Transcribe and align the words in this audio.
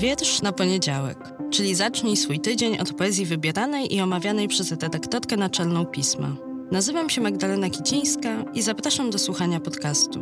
Wiersz 0.00 0.42
na 0.42 0.52
poniedziałek, 0.52 1.18
czyli 1.50 1.74
zacznij 1.74 2.16
swój 2.16 2.40
tydzień 2.40 2.78
od 2.78 2.92
poezji 2.92 3.26
wybieranej 3.26 3.94
i 3.94 4.00
omawianej 4.00 4.48
przez 4.48 4.70
redaktorkę 4.70 5.36
naczelną 5.36 5.86
pisma. 5.86 6.36
Nazywam 6.72 7.10
się 7.10 7.20
Magdalena 7.20 7.70
Kicińska 7.70 8.44
i 8.54 8.62
zapraszam 8.62 9.10
do 9.10 9.18
słuchania 9.18 9.60
podcastu. 9.60 10.20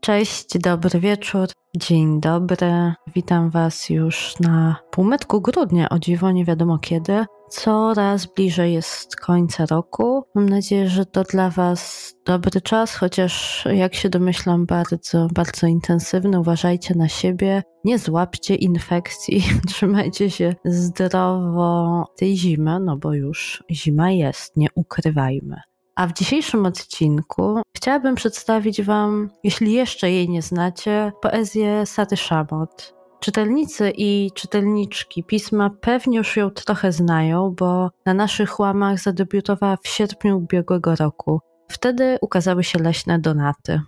Cześć, 0.00 0.58
dobry 0.58 1.00
wieczór, 1.00 1.48
dzień 1.76 2.20
dobry. 2.20 2.94
Witam 3.14 3.50
Was 3.50 3.90
już 3.90 4.34
na 4.40 4.76
półmetku 4.90 5.40
grudnia, 5.40 5.88
o 5.88 5.98
dziwo 5.98 6.30
nie 6.30 6.44
wiadomo 6.44 6.78
kiedy. 6.78 7.24
Coraz 7.50 8.26
bliżej 8.26 8.72
jest 8.72 9.16
końca 9.16 9.66
roku. 9.66 10.24
Mam 10.34 10.48
nadzieję, 10.48 10.88
że 10.88 11.06
to 11.06 11.22
dla 11.22 11.50
Was 11.50 12.14
dobry 12.26 12.60
czas, 12.60 12.94
chociaż 12.94 13.64
jak 13.74 13.94
się 13.94 14.08
domyślam, 14.08 14.66
bardzo, 14.66 15.28
bardzo 15.32 15.66
intensywny. 15.66 16.40
Uważajcie 16.40 16.94
na 16.94 17.08
siebie, 17.08 17.62
nie 17.84 17.98
złapcie 17.98 18.54
infekcji, 18.54 19.44
trzymajcie 19.68 20.30
się 20.30 20.54
zdrowo 20.64 22.04
tej 22.16 22.36
zimy, 22.36 22.80
no 22.80 22.96
bo 22.96 23.14
już 23.14 23.64
zima 23.70 24.10
jest, 24.10 24.56
nie 24.56 24.68
ukrywajmy. 24.74 25.60
A 25.96 26.06
w 26.06 26.12
dzisiejszym 26.12 26.66
odcinku 26.66 27.62
chciałabym 27.76 28.14
przedstawić 28.14 28.82
Wam, 28.82 29.30
jeśli 29.44 29.72
jeszcze 29.72 30.10
jej 30.10 30.28
nie 30.28 30.42
znacie, 30.42 31.12
poezję 31.22 31.86
Sary 31.86 32.16
Szamot. 32.16 32.97
Czytelnicy 33.20 33.92
i 33.96 34.30
czytelniczki 34.34 35.24
pisma 35.24 35.70
pewnie 35.80 36.18
już 36.18 36.36
ją 36.36 36.50
trochę 36.50 36.92
znają, 36.92 37.54
bo 37.58 37.90
na 38.06 38.14
naszych 38.14 38.60
łamach 38.60 38.98
zadebiutowała 38.98 39.76
w 39.76 39.88
sierpniu 39.88 40.38
ubiegłego 40.38 40.96
roku. 40.96 41.40
Wtedy 41.68 42.18
ukazały 42.20 42.64
się 42.64 42.78
leśne 42.78 43.18
donaty. 43.18 43.80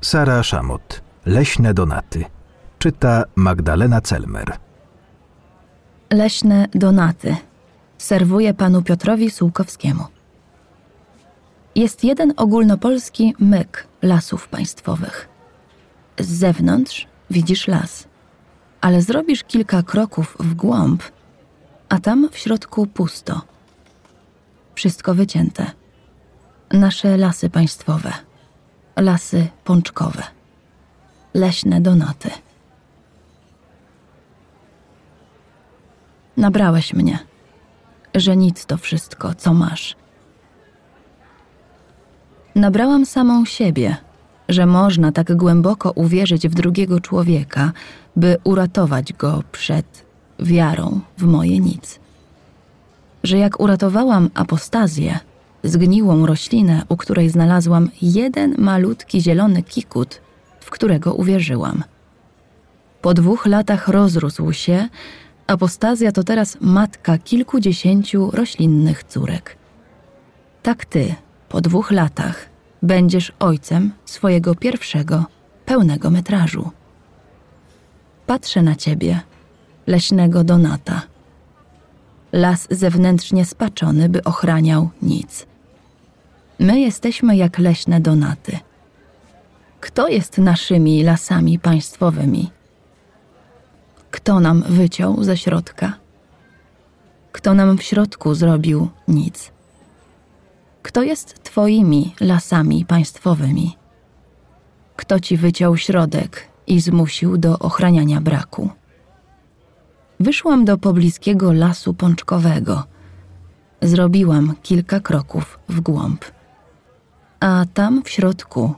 Sara 0.00 0.42
Szamot. 0.42 1.02
Leśne 1.26 1.74
donaty. 1.74 2.24
Czyta 2.78 3.24
Magdalena 3.36 4.00
Celmer. 4.00 4.58
Leśne 6.12 6.68
donaty. 6.74 7.36
Serwuję 7.98 8.54
panu 8.54 8.82
Piotrowi 8.82 9.30
Sułkowskiemu. 9.30 10.04
Jest 11.74 12.04
jeden 12.04 12.32
ogólnopolski 12.36 13.34
myk 13.38 13.86
lasów 14.02 14.48
państwowych. 14.48 15.33
Z 16.18 16.28
zewnątrz 16.28 17.06
widzisz 17.30 17.68
las, 17.68 18.08
ale 18.80 19.02
zrobisz 19.02 19.44
kilka 19.44 19.82
kroków 19.82 20.36
w 20.40 20.54
głąb, 20.54 21.02
a 21.88 21.98
tam 22.00 22.28
w 22.32 22.38
środku 22.38 22.86
pusto. 22.86 23.42
Wszystko 24.74 25.14
wycięte. 25.14 25.70
Nasze 26.72 27.16
lasy 27.16 27.50
państwowe, 27.50 28.12
lasy 28.96 29.48
pączkowe, 29.64 30.22
leśne 31.34 31.80
donaty. 31.80 32.30
Nabrałeś 36.36 36.94
mnie, 36.94 37.18
że 38.14 38.36
nic 38.36 38.66
to 38.66 38.76
wszystko, 38.76 39.34
co 39.34 39.54
masz. 39.54 39.96
Nabrałam 42.54 43.06
samą 43.06 43.44
siebie, 43.44 43.96
że 44.48 44.66
można 44.66 45.12
tak 45.12 45.36
głęboko 45.36 45.90
uwierzyć 45.90 46.48
w 46.48 46.54
drugiego 46.54 47.00
człowieka, 47.00 47.72
by 48.16 48.36
uratować 48.44 49.12
go 49.12 49.42
przed 49.52 50.04
wiarą 50.38 51.00
w 51.18 51.22
moje 51.22 51.58
nic. 51.58 52.00
Że 53.22 53.38
jak 53.38 53.60
uratowałam 53.60 54.30
apostazję, 54.34 55.18
zgniłą 55.64 56.26
roślinę, 56.26 56.82
u 56.88 56.96
której 56.96 57.30
znalazłam 57.30 57.90
jeden 58.02 58.54
malutki 58.58 59.20
zielony 59.20 59.62
kikut, 59.62 60.20
w 60.60 60.70
którego 60.70 61.14
uwierzyłam. 61.14 61.84
Po 63.02 63.14
dwóch 63.14 63.46
latach 63.46 63.88
rozrósł 63.88 64.52
się, 64.52 64.88
apostazja 65.46 66.12
to 66.12 66.24
teraz 66.24 66.56
matka 66.60 67.18
kilkudziesięciu 67.18 68.30
roślinnych 68.30 69.04
córek. 69.04 69.56
Tak 70.62 70.84
ty, 70.84 71.14
po 71.48 71.60
dwóch 71.60 71.90
latach, 71.90 72.53
będziesz 72.84 73.32
ojcem 73.38 73.92
swojego 74.04 74.54
pierwszego, 74.54 75.24
pełnego 75.64 76.10
metrażu. 76.10 76.70
Patrzę 78.26 78.62
na 78.62 78.74
ciebie, 78.76 79.20
leśnego 79.86 80.44
Donata. 80.44 81.02
Las 82.32 82.66
zewnętrznie 82.70 83.44
spaczony, 83.44 84.08
by 84.08 84.24
ochraniał 84.24 84.90
nic. 85.02 85.46
My 86.58 86.80
jesteśmy 86.80 87.36
jak 87.36 87.58
leśne 87.58 88.00
Donaty. 88.00 88.58
Kto 89.80 90.08
jest 90.08 90.38
naszymi 90.38 91.02
lasami 91.02 91.58
państwowymi? 91.58 92.50
Kto 94.10 94.40
nam 94.40 94.64
wyciął 94.68 95.24
ze 95.24 95.36
środka? 95.36 95.92
Kto 97.32 97.54
nam 97.54 97.78
w 97.78 97.82
środku 97.82 98.34
zrobił 98.34 98.88
nic? 99.08 99.53
Kto 100.84 101.02
jest 101.02 101.42
Twoimi 101.42 102.14
lasami 102.20 102.84
państwowymi? 102.84 103.76
Kto 104.96 105.20
ci 105.20 105.36
wyciął 105.36 105.76
środek 105.76 106.48
i 106.66 106.80
zmusił 106.80 107.38
do 107.38 107.58
ochraniania 107.58 108.20
braku? 108.20 108.70
Wyszłam 110.20 110.64
do 110.64 110.78
pobliskiego 110.78 111.52
lasu 111.52 111.94
pączkowego. 111.94 112.84
Zrobiłam 113.82 114.54
kilka 114.62 115.00
kroków 115.00 115.58
w 115.68 115.80
głąb. 115.80 116.24
A 117.40 117.64
tam 117.74 118.02
w 118.02 118.10
środku 118.10 118.74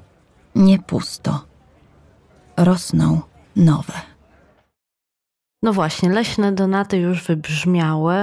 nie 0.55 0.79
pusto. 0.79 1.45
Rosną 2.57 3.21
nowe. 3.57 3.95
No 5.63 5.73
właśnie, 5.73 6.11
leśne 6.11 6.53
donaty 6.53 6.97
już 6.97 7.25
wybrzmiały, 7.25 8.15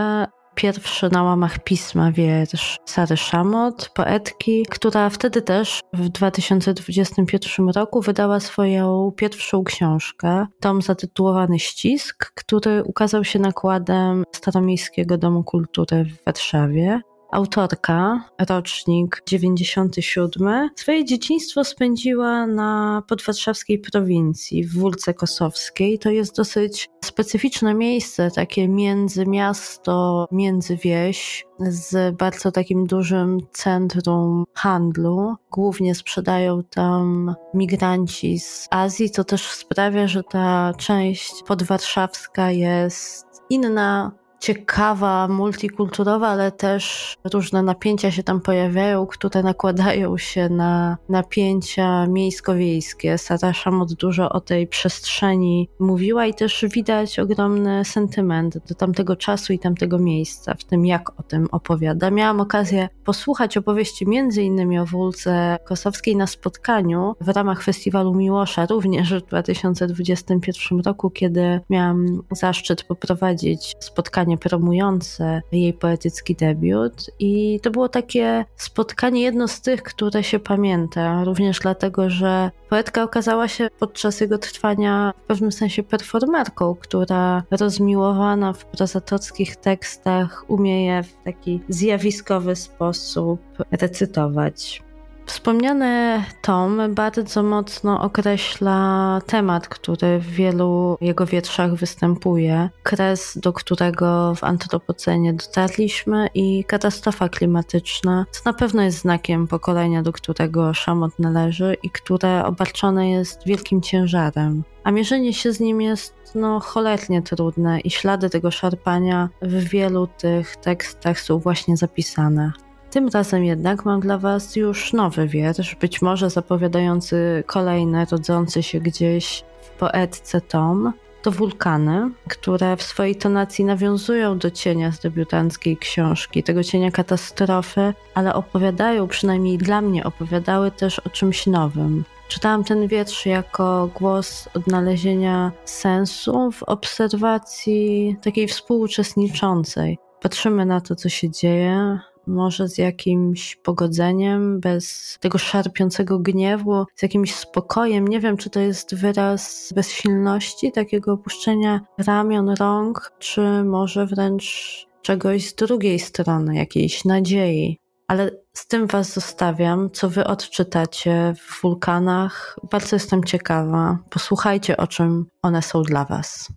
Pierwszy 0.55 1.09
na 1.09 1.23
łamach 1.23 1.59
pisma 1.63 2.11
wiersz 2.11 2.79
Sary 2.85 3.17
Szamot, 3.17 3.89
poetki, 3.95 4.65
która 4.69 5.09
wtedy 5.09 5.41
też 5.41 5.81
w 5.93 6.09
2021 6.09 7.69
roku 7.69 8.01
wydała 8.01 8.39
swoją 8.39 9.11
pierwszą 9.17 9.63
książkę, 9.63 10.47
tom 10.59 10.81
zatytułowany 10.81 11.59
Ścisk, 11.59 12.31
który 12.35 12.83
ukazał 12.83 13.23
się 13.23 13.39
nakładem 13.39 14.23
Staromiejskiego 14.35 15.17
Domu 15.17 15.43
Kultury 15.43 16.05
w 16.05 16.25
Warszawie. 16.25 17.01
Autorka, 17.33 18.23
rocznik 18.49 19.23
97, 19.27 20.69
swoje 20.75 21.05
dzieciństwo 21.05 21.63
spędziła 21.63 22.47
na 22.47 23.03
podwarszawskiej 23.07 23.79
prowincji, 23.79 24.63
w 24.63 24.77
Wólce 24.79 25.13
Kosowskiej. 25.13 25.99
To 25.99 26.09
jest 26.09 26.35
dosyć 26.35 26.89
specyficzne 27.05 27.73
miejsce, 27.73 28.31
takie 28.31 28.67
między 28.67 29.25
miasto, 29.25 30.27
między 30.31 30.77
wieś, 30.77 31.45
z 31.59 32.17
bardzo 32.17 32.51
takim 32.51 32.87
dużym 32.87 33.37
centrum 33.51 34.45
handlu. 34.53 35.35
Głównie 35.51 35.95
sprzedają 35.95 36.63
tam 36.63 37.35
migranci 37.53 38.39
z 38.39 38.67
Azji, 38.71 39.09
co 39.09 39.23
też 39.23 39.47
sprawia, 39.47 40.07
że 40.07 40.23
ta 40.23 40.73
część 40.77 41.43
podwarszawska 41.47 42.51
jest 42.51 43.25
inna 43.49 44.22
ciekawa, 44.43 45.27
multikulturowa, 45.27 46.27
ale 46.27 46.51
też 46.51 47.15
różne 47.33 47.63
napięcia 47.63 48.11
się 48.11 48.23
tam 48.23 48.41
pojawiają, 48.41 49.07
które 49.07 49.43
nakładają 49.43 50.17
się 50.17 50.49
na 50.49 50.97
napięcia 51.09 52.07
miejsko-wiejskie. 52.07 53.17
Sara 53.17 53.53
Szamot 53.53 53.93
dużo 53.93 54.29
o 54.29 54.41
tej 54.41 54.67
przestrzeni 54.67 55.69
mówiła 55.79 56.25
i 56.25 56.33
też 56.33 56.65
widać 56.73 57.19
ogromny 57.19 57.85
sentyment 57.85 58.57
do 58.57 58.75
tamtego 58.75 59.15
czasu 59.15 59.53
i 59.53 59.59
tamtego 59.59 59.99
miejsca, 59.99 60.53
w 60.53 60.63
tym 60.63 60.85
jak 60.85 61.19
o 61.19 61.23
tym 61.23 61.47
opowiada. 61.51 62.11
Miałam 62.11 62.41
okazję 62.41 62.89
posłuchać 63.05 63.57
opowieści 63.57 64.07
między 64.07 64.43
innymi 64.43 64.79
o 64.79 64.85
Wólce 64.85 65.57
Kosowskiej 65.65 66.15
na 66.15 66.27
spotkaniu 66.27 67.15
w 67.21 67.27
ramach 67.27 67.63
Festiwalu 67.63 68.13
Miłosza, 68.13 68.65
również 68.65 69.13
w 69.13 69.27
2021 69.27 70.79
roku, 70.79 71.09
kiedy 71.09 71.59
miałam 71.69 72.23
zaszczyt 72.31 72.83
poprowadzić 72.83 73.75
spotkanie 73.79 74.32
promujące 74.37 75.41
jej 75.51 75.73
poetycki 75.73 76.35
debiut 76.35 77.09
i 77.19 77.59
to 77.63 77.71
było 77.71 77.89
takie 77.89 78.45
spotkanie, 78.55 79.21
jedno 79.21 79.47
z 79.47 79.61
tych, 79.61 79.83
które 79.83 80.23
się 80.23 80.39
pamięta, 80.39 81.23
również 81.23 81.59
dlatego, 81.59 82.09
że 82.09 82.51
poetka 82.69 83.03
okazała 83.03 83.47
się 83.47 83.67
podczas 83.79 84.21
jego 84.21 84.37
trwania 84.37 85.13
w 85.23 85.27
pewnym 85.27 85.51
sensie 85.51 85.83
performerką, 85.83 86.75
która 86.75 87.43
rozmiłowana 87.51 88.53
w 88.53 88.65
prozatorskich 88.65 89.55
tekstach 89.55 90.45
umie 90.47 90.85
je 90.85 91.03
w 91.03 91.23
taki 91.23 91.59
zjawiskowy 91.69 92.55
sposób 92.55 93.39
recytować. 93.71 94.83
Wspomniany 95.25 96.23
tom 96.41 96.81
bardzo 96.89 97.43
mocno 97.43 98.01
określa 98.01 99.21
temat, 99.25 99.67
który 99.67 100.19
w 100.19 100.25
wielu 100.25 100.97
jego 101.01 101.25
wierszach 101.25 101.75
występuje. 101.75 102.69
Kres, 102.83 103.37
do 103.37 103.53
którego 103.53 104.35
w 104.35 104.43
antropocenie 104.43 105.33
dotarliśmy 105.33 106.27
i 106.33 106.63
katastrofa 106.63 107.29
klimatyczna, 107.29 108.25
co 108.31 108.41
na 108.45 108.53
pewno 108.53 108.83
jest 108.83 108.97
znakiem 108.97 109.47
pokolenia, 109.47 110.03
do 110.03 110.11
którego 110.11 110.73
szamot 110.73 111.19
należy 111.19 111.77
i 111.83 111.89
które 111.89 112.45
obarczone 112.45 113.09
jest 113.09 113.45
wielkim 113.45 113.81
ciężarem. 113.81 114.63
A 114.83 114.91
mierzenie 114.91 115.33
się 115.33 115.53
z 115.53 115.59
nim 115.59 115.81
jest 115.81 116.13
no, 116.35 116.59
cholernie 116.59 117.21
trudne 117.21 117.79
i 117.79 117.89
ślady 117.89 118.29
tego 118.29 118.51
szarpania 118.51 119.29
w 119.41 119.63
wielu 119.63 120.07
tych 120.07 120.55
tekstach 120.55 121.19
są 121.19 121.39
właśnie 121.39 121.77
zapisane. 121.77 122.51
Tym 122.93 123.09
razem 123.09 123.43
jednak 123.43 123.85
mam 123.85 123.99
dla 123.99 124.17
Was 124.17 124.55
już 124.55 124.93
nowy 124.93 125.27
wiersz, 125.27 125.75
być 125.75 126.01
może 126.01 126.29
zapowiadający 126.29 127.43
kolejny, 127.47 128.05
rodzący 128.11 128.63
się 128.63 128.79
gdzieś 128.79 129.43
w 129.61 129.69
poetce 129.69 130.41
tom. 130.41 130.93
To 131.21 131.31
wulkany, 131.31 132.11
które 132.29 132.77
w 132.77 132.83
swojej 132.83 133.15
tonacji 133.15 133.65
nawiązują 133.65 134.37
do 134.37 134.51
cienia 134.51 134.91
z 134.91 134.99
debiutanckiej 134.99 135.77
książki, 135.77 136.43
tego 136.43 136.63
cienia 136.63 136.91
katastrofy, 136.91 137.93
ale 138.13 138.33
opowiadają, 138.33 139.07
przynajmniej 139.07 139.57
dla 139.57 139.81
mnie 139.81 140.03
opowiadały 140.03 140.71
też 140.71 140.99
o 140.99 141.09
czymś 141.09 141.47
nowym. 141.47 142.03
Czytałam 142.27 142.63
ten 142.63 142.87
wiersz 142.87 143.25
jako 143.25 143.89
głos 143.99 144.49
odnalezienia 144.53 145.51
sensu 145.65 146.51
w 146.51 146.63
obserwacji 146.63 148.17
takiej 148.21 148.47
współuczestniczącej. 148.47 149.97
Patrzymy 150.21 150.65
na 150.65 150.81
to, 150.81 150.95
co 150.95 151.09
się 151.09 151.29
dzieje, 151.29 151.99
może 152.27 152.67
z 152.67 152.77
jakimś 152.77 153.55
pogodzeniem, 153.55 154.59
bez 154.59 155.17
tego 155.21 155.37
szarpiącego 155.37 156.19
gniewu, 156.19 156.85
z 156.95 157.01
jakimś 157.01 157.35
spokojem. 157.35 158.07
Nie 158.07 158.19
wiem, 158.19 158.37
czy 158.37 158.49
to 158.49 158.59
jest 158.59 158.95
wyraz 158.95 159.73
bezsilności, 159.75 160.71
takiego 160.71 161.13
opuszczenia 161.13 161.81
ramion, 161.97 162.49
rąk, 162.49 163.11
czy 163.19 163.63
może 163.63 164.05
wręcz 164.05 164.87
czegoś 165.01 165.49
z 165.49 165.55
drugiej 165.55 165.99
strony, 165.99 166.55
jakiejś 166.55 167.05
nadziei. 167.05 167.79
Ale 168.07 168.31
z 168.53 168.67
tym 168.67 168.87
Was 168.87 169.13
zostawiam, 169.13 169.89
co 169.91 170.09
Wy 170.09 170.23
odczytacie 170.27 171.33
w 171.37 171.61
wulkanach. 171.61 172.59
Bardzo 172.71 172.95
jestem 172.95 173.23
ciekawa. 173.23 173.97
Posłuchajcie, 174.09 174.77
o 174.77 174.87
czym 174.87 175.25
one 175.41 175.61
są 175.61 175.81
dla 175.81 176.05
Was. 176.05 176.53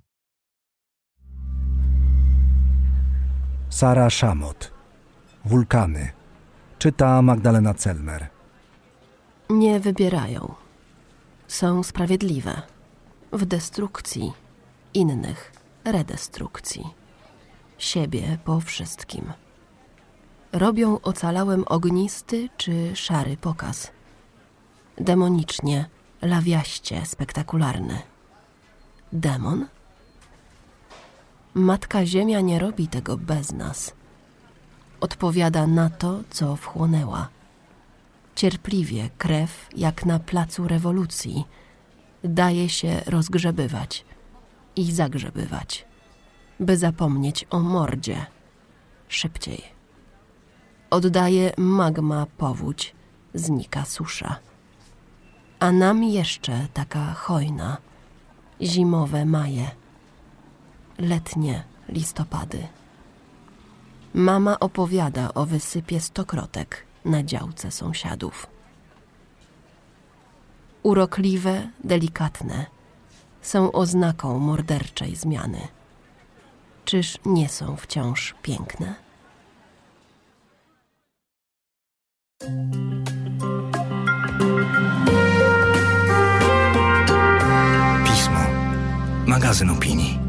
Sara 3.69 4.11
Szamot 4.11 4.76
Wulkany. 5.47 6.13
Czyta 6.79 7.23
Magdalena 7.23 7.75
Celmer. 7.75 8.29
Nie 9.51 9.81
wybierają. 9.81 10.55
Są 11.49 11.83
sprawiedliwe. 11.83 12.63
W 13.33 13.45
destrukcji. 13.45 14.33
Innych 14.95 15.53
redestrukcji. 15.85 16.85
Siebie 17.79 18.39
po 18.45 18.61
wszystkim. 18.61 19.33
Robią 20.53 21.01
ocalałem 21.01 21.65
ognisty 21.67 22.49
czy 22.57 22.97
szary 22.97 23.37
pokaz. 23.37 23.91
Demonicznie, 24.99 25.89
lawiaście, 26.23 27.07
spektakularny. 27.07 27.99
Demon? 29.13 29.67
Matka 31.55 32.07
Ziemia 32.07 32.41
nie 32.41 32.59
robi 32.59 32.89
tego 32.89 33.17
bez 33.17 33.53
nas– 33.53 33.93
odpowiada 35.01 35.67
na 35.67 35.91
to, 35.91 36.21
co 36.31 36.57
wchłonęła. 36.57 37.29
Cierpliwie 38.35 39.11
krew, 39.19 39.69
jak 39.77 40.07
na 40.07 40.19
placu 40.19 40.69
rewolucji, 40.69 41.45
daje 42.25 42.69
się 42.69 43.01
rozgrzebywać 43.07 44.05
i 44.77 44.93
zagrzebywać, 44.93 45.87
by 46.61 46.77
zapomnieć 46.77 47.47
o 47.51 47.61
mordzie. 47.61 48.27
Szybciej. 49.09 49.63
Oddaje 50.91 51.53
magma 51.57 52.27
powódź, 52.39 52.95
znika 53.35 53.85
susza. 53.85 54.37
A 55.61 55.73
nam 55.73 56.05
jeszcze 56.05 56.67
taka 56.75 57.13
hojna, 57.13 57.77
zimowe 58.61 59.25
maje, 59.25 59.71
letnie 60.99 61.65
listopady. 61.89 62.69
Mama 64.17 64.61
opowiada 64.61 65.35
o 65.35 65.47
wysypie 65.47 66.01
stokrotek 66.01 66.87
na 67.05 67.23
działce 67.23 67.71
sąsiadów. 67.71 68.47
Urokliwe, 70.83 71.71
delikatne, 71.85 72.67
są 73.43 73.73
oznaką 73.73 74.39
morderczej 74.39 75.17
zmiany. 75.17 75.69
Czyż 76.85 77.19
nie 77.27 77.49
są 77.49 77.77
wciąż 77.77 78.35
piękne? 78.43 78.95
Pismo. 88.05 88.41
Magazyn 89.27 89.71
opinii. 89.71 90.26